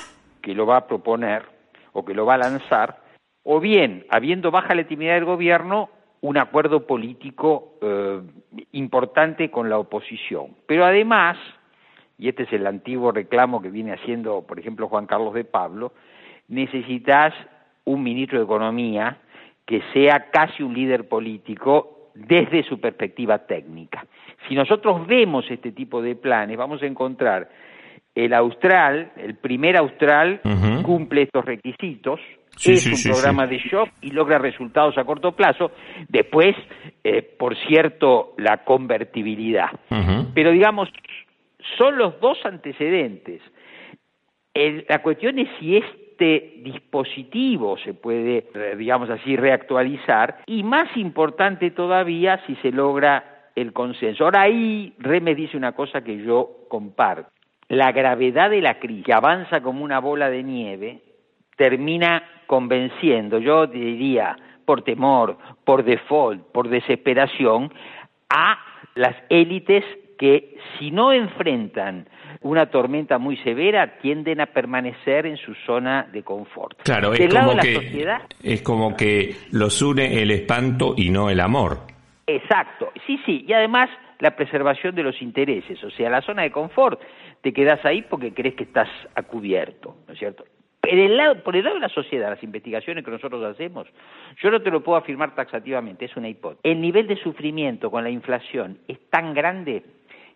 que 0.40 0.54
lo 0.54 0.66
va 0.66 0.78
a 0.78 0.86
proponer 0.86 1.44
o 1.92 2.04
que 2.04 2.14
lo 2.14 2.26
va 2.26 2.34
a 2.34 2.38
lanzar, 2.38 3.00
o 3.42 3.58
bien, 3.58 4.06
habiendo 4.10 4.50
baja 4.50 4.74
legitimidad 4.74 5.14
del 5.14 5.24
gobierno, 5.24 5.88
un 6.20 6.38
acuerdo 6.38 6.86
político 6.86 7.74
eh, 7.80 8.20
importante 8.72 9.50
con 9.50 9.68
la 9.68 9.78
oposición. 9.78 10.56
Pero 10.66 10.84
además, 10.84 11.36
y 12.18 12.28
este 12.28 12.44
es 12.44 12.52
el 12.52 12.66
antiguo 12.66 13.12
reclamo 13.12 13.60
que 13.60 13.70
viene 13.70 13.92
haciendo, 13.92 14.42
por 14.42 14.58
ejemplo, 14.58 14.88
Juan 14.88 15.06
Carlos 15.06 15.34
de 15.34 15.44
Pablo, 15.44 15.92
necesitas 16.48 17.34
un 17.84 18.02
ministro 18.02 18.38
de 18.38 18.44
Economía 18.44 19.18
que 19.64 19.82
sea 19.92 20.30
casi 20.30 20.62
un 20.62 20.74
líder 20.74 21.08
político 21.08 22.10
desde 22.14 22.62
su 22.62 22.80
perspectiva 22.80 23.38
técnica. 23.46 24.06
Si 24.48 24.54
nosotros 24.54 25.06
vemos 25.06 25.50
este 25.50 25.72
tipo 25.72 26.00
de 26.00 26.16
planes, 26.16 26.56
vamos 26.56 26.82
a 26.82 26.86
encontrar 26.86 27.50
el 28.14 28.32
austral, 28.32 29.12
el 29.16 29.34
primer 29.34 29.76
austral, 29.76 30.40
cumple 30.82 31.22
estos 31.22 31.44
requisitos, 31.44 32.18
es 32.64 33.06
un 33.06 33.12
programa 33.12 33.46
de 33.46 33.58
shock 33.58 33.90
y 34.00 34.10
logra 34.10 34.38
resultados 34.38 34.96
a 34.98 35.04
corto 35.04 35.32
plazo. 35.32 35.72
Después, 36.08 36.56
eh, 37.04 37.22
por 37.22 37.56
cierto, 37.66 38.34
la 38.38 38.64
convertibilidad. 38.64 39.70
Pero 40.34 40.50
digamos, 40.50 40.88
son 41.78 41.98
los 41.98 42.18
dos 42.20 42.38
antecedentes. 42.44 43.42
la 44.88 45.02
cuestión 45.02 45.38
es 45.38 45.48
si 45.60 45.76
este 45.76 46.54
dispositivo 46.62 47.76
se 47.78 47.92
puede, 47.92 48.46
eh, 48.54 48.74
digamos 48.76 49.10
así, 49.10 49.36
reactualizar 49.36 50.38
y 50.46 50.62
más 50.62 50.96
importante 50.96 51.70
todavía 51.70 52.40
si 52.46 52.56
se 52.56 52.70
logra 52.70 53.50
el 53.54 53.72
consenso. 53.72 54.24
Ahora 54.24 54.42
ahí 54.42 54.94
Reme 54.98 55.34
dice 55.34 55.56
una 55.56 55.72
cosa 55.72 56.02
que 56.02 56.22
yo 56.24 56.66
comparto. 56.68 57.30
La 57.68 57.90
gravedad 57.90 58.50
de 58.50 58.60
la 58.60 58.78
crisis, 58.78 59.04
que 59.04 59.12
avanza 59.12 59.60
como 59.60 59.82
una 59.82 59.98
bola 59.98 60.30
de 60.30 60.42
nieve, 60.42 61.00
termina 61.56 62.22
convenciendo, 62.46 63.38
yo 63.38 63.66
diría, 63.66 64.36
por 64.64 64.82
temor, 64.82 65.38
por 65.64 65.84
default, 65.84 66.42
por 66.52 66.68
desesperación, 66.68 67.72
a 68.28 68.58
las 68.94 69.14
élites 69.28 69.84
que 70.18 70.56
si 70.78 70.90
no 70.90 71.12
enfrentan 71.12 72.08
una 72.40 72.66
tormenta 72.66 73.18
muy 73.18 73.36
severa 73.38 73.98
tienden 73.98 74.40
a 74.40 74.46
permanecer 74.46 75.26
en 75.26 75.36
su 75.36 75.54
zona 75.66 76.08
de 76.12 76.22
confort. 76.22 76.82
Claro, 76.82 77.12
es 77.12 77.32
como, 77.32 77.56
que, 77.56 78.22
es 78.42 78.62
como 78.62 78.96
que 78.96 79.36
los 79.52 79.80
une 79.82 80.22
el 80.22 80.30
espanto 80.30 80.94
y 80.96 81.10
no 81.10 81.28
el 81.30 81.40
amor. 81.40 81.80
Exacto, 82.26 82.92
sí, 83.06 83.20
sí, 83.24 83.44
y 83.46 83.52
además 83.52 83.88
la 84.18 84.34
preservación 84.34 84.94
de 84.94 85.02
los 85.02 85.20
intereses, 85.20 85.82
o 85.84 85.90
sea, 85.90 86.10
la 86.10 86.22
zona 86.22 86.42
de 86.42 86.50
confort, 86.50 87.00
te 87.42 87.52
quedas 87.52 87.84
ahí 87.84 88.02
porque 88.02 88.32
crees 88.32 88.54
que 88.54 88.64
estás 88.64 88.88
a 89.14 89.22
cubierto, 89.22 89.96
¿no 90.06 90.14
es 90.14 90.18
cierto? 90.18 90.44
Lado, 91.16 91.42
por 91.42 91.56
el 91.56 91.64
lado 91.64 91.76
de 91.76 91.80
la 91.80 91.88
sociedad, 91.88 92.30
las 92.30 92.42
investigaciones 92.42 93.04
que 93.04 93.10
nosotros 93.10 93.42
hacemos, 93.44 93.86
yo 94.42 94.50
no 94.50 94.60
te 94.60 94.70
lo 94.70 94.82
puedo 94.82 94.98
afirmar 94.98 95.34
taxativamente, 95.34 96.04
es 96.04 96.16
una 96.16 96.28
hipótesis. 96.28 96.64
El 96.64 96.80
nivel 96.80 97.06
de 97.06 97.16
sufrimiento 97.16 97.90
con 97.90 98.04
la 98.04 98.10
inflación 98.10 98.78
es 98.88 98.98
tan 99.10 99.34
grande 99.34 99.82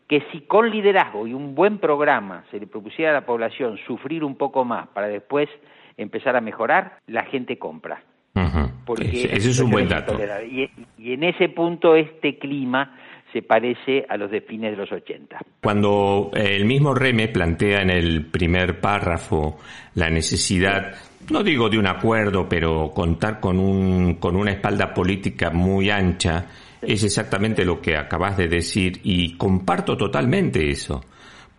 que 0.09 0.23
si 0.33 0.41
con 0.41 0.71
liderazgo 0.71 1.27
y 1.27 1.35
un 1.35 1.55
buen 1.55 1.79
programa 1.79 2.45
se 2.51 2.59
le 2.59 2.67
propusiera 2.67 3.13
a 3.13 3.15
la 3.15 3.27
población 3.27 3.79
sufrir 3.87 4.25
un 4.25 4.37
poco 4.37 4.65
más 4.65 4.89
para 4.89 5.07
después 5.07 5.49
empezar 5.97 6.35
a 6.37 6.41
mejorar, 6.41 6.99
la 7.07 7.25
gente 7.25 7.59
compra. 7.59 8.03
Porque 8.87 9.05
ese, 9.05 9.37
es 9.37 9.61
un 9.61 9.71
buen 9.71 9.89
dato. 9.89 10.19
y 10.99 11.13
en 11.13 11.23
ese 11.23 11.49
punto 11.51 11.95
este 11.95 12.39
clima 12.39 12.97
se 13.33 13.43
parece 13.43 14.05
a 14.09 14.17
los 14.17 14.31
de 14.31 14.41
fines 14.41 14.73
de 14.73 14.77
los 14.77 14.91
80. 14.91 15.39
Cuando 15.63 16.31
eh, 16.35 16.57
el 16.57 16.65
mismo 16.65 16.95
Reme 16.95 17.29
plantea 17.29 17.83
en 17.83 17.91
el 17.91 18.27
primer 18.27 18.81
párrafo 18.81 19.59
la 19.95 20.11
necesidad, 20.11 20.95
no 21.31 21.43
digo 21.43 21.69
de 21.69 21.79
un 21.79 21.87
acuerdo, 21.87 22.49
pero 22.49 22.91
contar 22.95 23.41
con, 23.41 23.59
un, 23.59 24.15
con 24.15 24.37
una 24.37 24.53
espalda 24.53 24.93
política 24.93 25.51
muy 25.51 25.91
ancha, 25.91 26.47
es 26.83 27.05
exactamente 27.05 27.65
lo 27.65 27.81
que 27.81 27.97
acabas 27.97 28.37
de 28.37 28.49
decir 28.49 29.01
y 29.05 29.37
comparto 29.37 29.97
totalmente 29.97 30.71
eso 30.71 31.05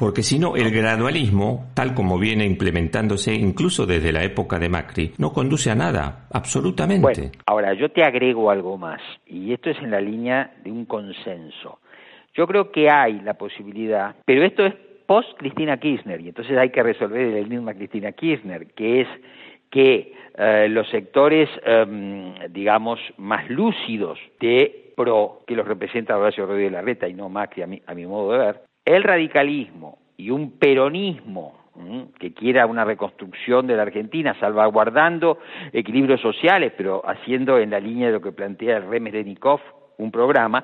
porque 0.01 0.23
si 0.23 0.39
no, 0.39 0.55
el 0.55 0.71
gradualismo, 0.71 1.69
tal 1.75 1.93
como 1.93 2.17
viene 2.17 2.43
implementándose 2.43 3.35
incluso 3.35 3.85
desde 3.85 4.11
la 4.11 4.23
época 4.23 4.57
de 4.57 4.67
Macri, 4.67 5.11
no 5.19 5.31
conduce 5.31 5.69
a 5.69 5.75
nada, 5.75 6.25
absolutamente. 6.31 7.03
Bueno, 7.03 7.31
ahora 7.45 7.73
yo 7.75 7.89
te 7.89 8.03
agrego 8.03 8.49
algo 8.49 8.79
más, 8.79 8.99
y 9.27 9.53
esto 9.53 9.69
es 9.69 9.77
en 9.77 9.91
la 9.91 10.01
línea 10.01 10.55
de 10.63 10.71
un 10.71 10.85
consenso. 10.85 11.81
Yo 12.33 12.47
creo 12.47 12.71
que 12.71 12.89
hay 12.89 13.21
la 13.21 13.35
posibilidad, 13.35 14.15
pero 14.25 14.43
esto 14.43 14.65
es 14.65 14.73
post 15.05 15.37
Cristina 15.37 15.77
Kirchner, 15.77 16.19
y 16.19 16.29
entonces 16.29 16.57
hay 16.57 16.71
que 16.71 16.81
resolver 16.81 17.21
el 17.21 17.45
enigma 17.45 17.75
Cristina 17.75 18.11
Kirchner, 18.11 18.73
que 18.73 19.01
es 19.01 19.07
que 19.69 20.15
eh, 20.35 20.67
los 20.67 20.89
sectores, 20.89 21.47
em, 21.63 22.33
digamos, 22.49 22.99
más 23.17 23.47
lúcidos 23.51 24.17
de 24.39 24.93
PRO, 24.95 25.43
que 25.45 25.55
los 25.55 25.67
representa 25.67 26.17
Horacio 26.17 26.47
Rodríguez 26.47 26.71
Larreta 26.71 27.07
y 27.07 27.13
no 27.13 27.29
Macri 27.29 27.61
a 27.61 27.67
mi, 27.67 27.79
a 27.85 27.93
mi 27.93 28.07
modo 28.07 28.31
de 28.31 28.39
ver, 28.39 28.70
el 28.85 29.03
radicalismo 29.03 29.99
y 30.17 30.29
un 30.29 30.57
peronismo 30.57 31.61
que 32.19 32.33
quiera 32.33 32.65
una 32.65 32.83
reconstrucción 32.83 33.65
de 33.65 33.75
la 33.75 33.83
Argentina, 33.83 34.35
salvaguardando 34.39 35.39
equilibrios 35.71 36.21
sociales, 36.21 36.73
pero 36.77 37.01
haciendo 37.05 37.57
en 37.57 37.71
la 37.71 37.79
línea 37.79 38.07
de 38.07 38.13
lo 38.13 38.21
que 38.21 38.31
plantea 38.31 38.77
el 38.77 39.37
un 39.97 40.11
programa, 40.11 40.63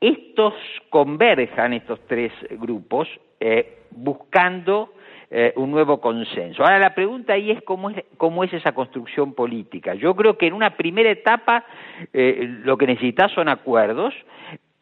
estos 0.00 0.54
converjan, 0.90 1.72
estos 1.72 2.00
tres 2.06 2.32
grupos, 2.50 3.08
eh, 3.40 3.80
buscando 3.90 4.92
eh, 5.30 5.52
un 5.56 5.70
nuevo 5.70 6.00
consenso. 6.00 6.62
Ahora 6.62 6.78
la 6.78 6.94
pregunta 6.94 7.32
ahí 7.32 7.50
es 7.50 7.62
cómo, 7.62 7.90
es 7.90 8.04
cómo 8.16 8.44
es 8.44 8.52
esa 8.52 8.72
construcción 8.72 9.34
política. 9.34 9.94
Yo 9.94 10.14
creo 10.14 10.38
que 10.38 10.46
en 10.46 10.54
una 10.54 10.76
primera 10.76 11.10
etapa 11.10 11.64
eh, 12.12 12.58
lo 12.62 12.78
que 12.78 12.86
necesitas 12.86 13.32
son 13.32 13.48
acuerdos 13.48 14.14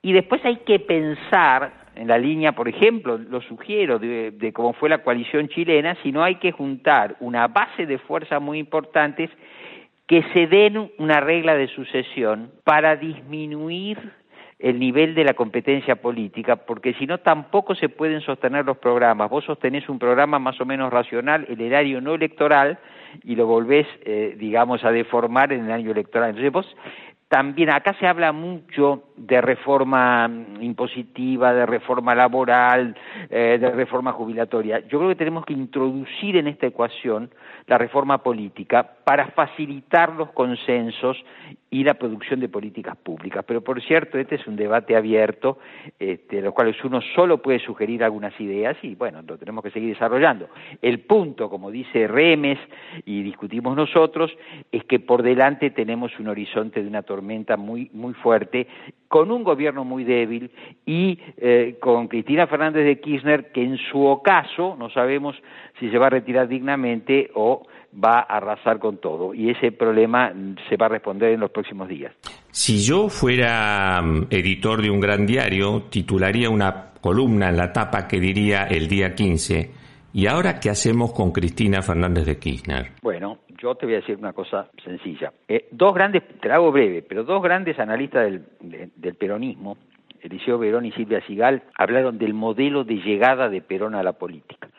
y 0.02 0.12
después 0.12 0.44
hay 0.44 0.58
que 0.58 0.78
pensar 0.78 1.85
en 1.96 2.08
la 2.08 2.18
línea, 2.18 2.52
por 2.52 2.68
ejemplo, 2.68 3.18
lo 3.18 3.40
sugiero, 3.40 3.98
de, 3.98 4.30
de 4.30 4.52
cómo 4.52 4.72
fue 4.74 4.88
la 4.88 5.02
coalición 5.02 5.48
chilena, 5.48 5.96
sino 6.02 6.22
hay 6.22 6.36
que 6.36 6.52
juntar 6.52 7.16
una 7.20 7.48
base 7.48 7.86
de 7.86 7.98
fuerzas 7.98 8.40
muy 8.40 8.58
importantes 8.58 9.30
que 10.06 10.22
se 10.32 10.46
den 10.46 10.90
una 10.98 11.20
regla 11.20 11.56
de 11.56 11.68
sucesión 11.68 12.52
para 12.64 12.96
disminuir 12.96 13.98
el 14.58 14.78
nivel 14.78 15.14
de 15.14 15.24
la 15.24 15.34
competencia 15.34 15.96
política, 15.96 16.56
porque 16.56 16.94
si 16.94 17.06
no 17.06 17.18
tampoco 17.18 17.74
se 17.74 17.88
pueden 17.88 18.20
sostener 18.22 18.64
los 18.64 18.78
programas. 18.78 19.28
Vos 19.28 19.44
sostenés 19.44 19.88
un 19.88 19.98
programa 19.98 20.38
más 20.38 20.58
o 20.60 20.64
menos 20.64 20.90
racional, 20.90 21.44
el 21.48 21.60
erario 21.60 22.00
no 22.00 22.14
electoral, 22.14 22.78
y 23.22 23.34
lo 23.34 23.46
volvés, 23.46 23.86
eh, 24.04 24.34
digamos, 24.38 24.84
a 24.84 24.92
deformar 24.92 25.52
en 25.52 25.66
el 25.66 25.72
año 25.72 25.90
electoral. 25.90 26.30
Entonces 26.30 26.52
vos 26.52 26.76
también 27.28 27.70
acá 27.70 27.94
se 27.98 28.06
habla 28.06 28.32
mucho 28.32 29.02
de 29.16 29.40
reforma 29.40 30.30
impositiva, 30.60 31.52
de 31.54 31.66
reforma 31.66 32.14
laboral, 32.14 32.96
eh, 33.30 33.58
de 33.60 33.70
reforma 33.70 34.12
jubilatoria. 34.12 34.80
Yo 34.88 34.98
creo 34.98 35.08
que 35.08 35.16
tenemos 35.16 35.44
que 35.44 35.54
introducir 35.54 36.36
en 36.36 36.46
esta 36.46 36.66
ecuación 36.66 37.30
la 37.66 37.78
reforma 37.78 38.22
política 38.22 38.88
para 39.04 39.28
facilitar 39.28 40.12
los 40.12 40.30
consensos 40.32 41.16
y 41.70 41.82
la 41.82 41.94
producción 41.94 42.40
de 42.40 42.48
políticas 42.48 42.96
públicas. 42.96 43.44
Pero 43.46 43.60
por 43.60 43.82
cierto, 43.82 44.18
este 44.18 44.36
es 44.36 44.46
un 44.46 44.56
debate 44.56 44.96
abierto, 44.96 45.58
este, 45.98 46.40
los 46.40 46.54
cuales 46.54 46.76
uno 46.84 47.00
solo 47.14 47.42
puede 47.42 47.58
sugerir 47.58 48.04
algunas 48.04 48.38
ideas 48.40 48.76
y 48.82 48.94
bueno, 48.94 49.22
lo 49.26 49.36
tenemos 49.36 49.64
que 49.64 49.70
seguir 49.70 49.92
desarrollando. 49.92 50.48
El 50.80 51.00
punto, 51.00 51.50
como 51.50 51.70
dice 51.70 52.06
Remes 52.06 52.58
y 53.04 53.22
discutimos 53.22 53.76
nosotros, 53.76 54.30
es 54.70 54.84
que 54.84 55.00
por 55.00 55.22
delante 55.22 55.70
tenemos 55.70 56.18
un 56.20 56.28
horizonte 56.28 56.82
de 56.82 56.88
una 56.88 57.02
tormenta 57.02 57.56
muy, 57.56 57.90
muy 57.92 58.14
fuerte, 58.14 58.68
con 59.08 59.30
un 59.30 59.44
gobierno 59.44 59.84
muy 59.84 60.04
débil 60.04 60.50
y 60.84 61.18
eh, 61.36 61.76
con 61.80 62.08
Cristina 62.08 62.46
Fernández 62.46 62.84
de 62.84 63.00
Kirchner, 63.00 63.52
que 63.52 63.62
en 63.62 63.78
su 63.90 64.04
ocaso 64.04 64.76
no 64.78 64.90
sabemos 64.90 65.36
si 65.78 65.90
se 65.90 65.98
va 65.98 66.06
a 66.06 66.10
retirar 66.10 66.48
dignamente 66.48 67.30
o 67.34 67.66
va 67.92 68.18
a 68.18 68.36
arrasar 68.36 68.78
con 68.78 68.98
todo. 68.98 69.34
Y 69.34 69.50
ese 69.50 69.72
problema 69.72 70.32
se 70.68 70.76
va 70.76 70.86
a 70.86 70.90
responder 70.90 71.32
en 71.32 71.40
los 71.40 71.50
próximos 71.50 71.88
días. 71.88 72.12
Si 72.50 72.82
yo 72.82 73.08
fuera 73.08 74.00
mm, 74.02 74.26
editor 74.30 74.82
de 74.82 74.90
un 74.90 75.00
gran 75.00 75.26
diario, 75.26 75.84
titularía 75.90 76.50
una 76.50 76.92
columna 77.00 77.48
en 77.48 77.56
la 77.56 77.72
tapa 77.72 78.08
que 78.08 78.18
diría 78.18 78.64
el 78.64 78.88
día 78.88 79.14
15, 79.14 79.70
¿y 80.16 80.26
ahora 80.28 80.58
qué 80.58 80.70
hacemos 80.70 81.12
con 81.12 81.30
Cristina 81.30 81.82
Fernández 81.82 82.24
de 82.24 82.38
Kirchner? 82.38 82.92
Bueno, 83.02 83.40
yo 83.60 83.74
te 83.74 83.84
voy 83.84 83.96
a 83.96 83.98
decir 83.98 84.16
una 84.16 84.32
cosa 84.32 84.70
sencilla. 84.82 85.30
Eh, 85.46 85.68
dos 85.72 85.92
grandes, 85.92 86.22
te 86.40 86.48
la 86.48 86.54
hago 86.54 86.72
breve, 86.72 87.02
pero 87.02 87.22
dos 87.22 87.42
grandes 87.42 87.78
analistas 87.78 88.24
del, 88.24 88.42
del 88.96 89.14
peronismo, 89.16 89.76
Eliseo 90.22 90.58
Verón 90.58 90.86
y 90.86 90.92
Silvia 90.92 91.20
Sigal, 91.26 91.64
hablaron 91.76 92.16
del 92.16 92.32
modelo 92.32 92.82
de 92.82 92.94
llegada 92.94 93.50
de 93.50 93.60
Perón 93.60 93.94
a 93.94 94.02
la 94.02 94.14
política. 94.14 94.70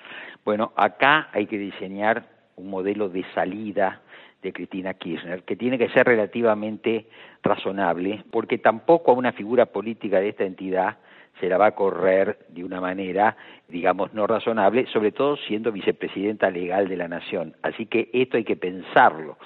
Bueno, 0.43 0.73
acá 0.75 1.29
hay 1.31 1.45
que 1.45 1.59
diseñar 1.59 2.25
un 2.55 2.71
modelo 2.71 3.07
de 3.07 3.23
salida 3.35 4.01
de 4.41 4.51
Cristina 4.51 4.95
Kirchner, 4.95 5.43
que 5.43 5.55
tiene 5.55 5.77
que 5.77 5.89
ser 5.89 6.07
relativamente 6.07 7.05
razonable, 7.43 8.23
porque 8.31 8.57
tampoco 8.57 9.11
a 9.11 9.15
una 9.15 9.33
figura 9.33 9.67
política 9.67 10.19
de 10.19 10.29
esta 10.29 10.45
entidad 10.45 10.97
se 11.39 11.49
la 11.49 11.57
va 11.57 11.67
a 11.67 11.75
correr 11.75 12.39
de 12.49 12.63
una 12.63 12.81
manera, 12.81 13.35
digamos, 13.67 14.13
no 14.13 14.27
razonable, 14.27 14.87
sobre 14.87 15.11
todo 15.11 15.37
siendo 15.37 15.71
vicepresidenta 15.71 16.49
legal 16.49 16.87
de 16.87 16.97
la 16.97 17.07
Nación. 17.07 17.55
Así 17.61 17.85
que 17.85 18.09
esto 18.13 18.37
hay 18.37 18.43
que 18.43 18.55
pensarlo. 18.55 19.37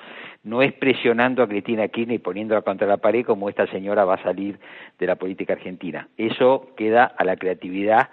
No 0.44 0.62
es 0.62 0.74
presionando 0.74 1.44
a 1.44 1.48
Cristina 1.48 1.88
Kirchner 1.88 2.16
y 2.16 2.20
poniéndola 2.20 2.62
contra 2.62 2.88
la 2.88 2.98
pared 2.98 3.24
como 3.24 3.50
esta 3.50 3.68
señora 3.68 4.06
va 4.06 4.16
a 4.16 4.24
salir 4.24 4.60
de 4.98 5.06
la 5.06 5.16
política 5.16 5.54
argentina. 5.54 6.08
Eso 6.18 6.74
queda 6.76 7.06
a 7.06 7.24
la 7.24 7.36
creatividad 7.36 8.10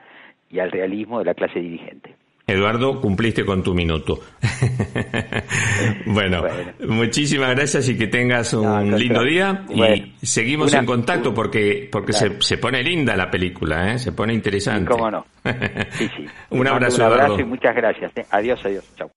y 0.50 0.58
al 0.58 0.70
realismo 0.70 1.18
de 1.18 1.24
la 1.24 1.34
clase 1.34 1.60
dirigente. 1.60 2.14
Eduardo, 2.48 2.98
cumpliste 2.98 3.44
con 3.44 3.62
tu 3.62 3.74
minuto. 3.74 4.20
bueno, 6.06 6.42
muchísimas 6.88 7.50
gracias 7.50 7.90
y 7.90 7.98
que 7.98 8.06
tengas 8.06 8.54
un 8.54 8.98
lindo 8.98 9.22
día 9.22 9.66
y 9.68 10.26
seguimos 10.26 10.72
en 10.72 10.86
contacto 10.86 11.34
porque 11.34 11.90
porque 11.92 12.14
se, 12.14 12.40
se, 12.40 12.56
pone 12.56 12.82
linda 12.82 13.14
la 13.16 13.30
película, 13.30 13.92
¿eh? 13.92 13.98
se 13.98 14.12
pone 14.12 14.32
interesante. 14.32 14.90
cómo 14.90 15.10
no. 15.10 15.26
Sí, 15.90 16.08
sí. 16.16 16.26
un 16.50 16.66
abrazo, 16.66 17.04
un 17.04 17.12
abrazo 17.12 17.40
y 17.40 17.44
muchas 17.44 17.76
gracias. 17.76 18.12
¿eh? 18.16 18.24
Adiós, 18.30 18.58
adiós. 18.64 18.84
Chao. 18.96 19.10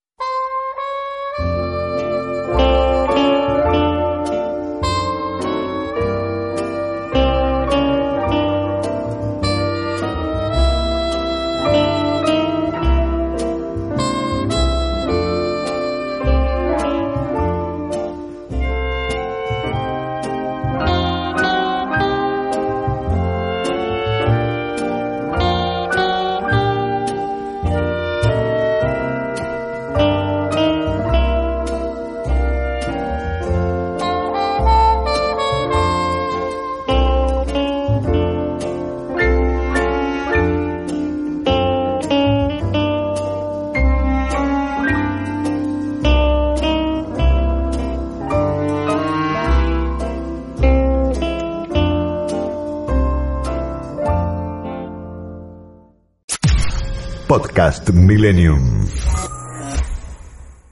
Podcast 57.71 57.93
Millennium. 57.93 59.00